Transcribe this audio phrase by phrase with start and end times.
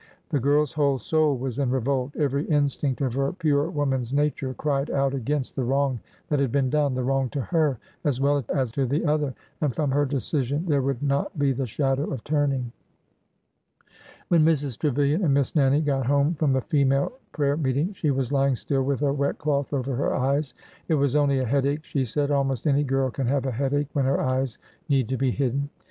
[0.29, 2.15] The girl's whole soul was in revolt.
[2.15, 6.51] Every in stinct of her pure woman's nature cried out against the wrong that had
[6.51, 10.07] been done,— the wrong to her as well as to the other,— and from her
[10.07, 12.71] decision there would not be the shadow of turning.
[14.29, 14.79] When Mrs.
[14.79, 18.81] Trevilian and Miss Nannie got home from the female prayer meeting, she was lying still
[18.81, 20.55] with a wet cloth over her eyes.
[20.87, 22.31] It was only a headache, she said.
[22.31, 24.57] Almost any girl can have a headache when her eyes
[24.89, 25.69] need to be hidden.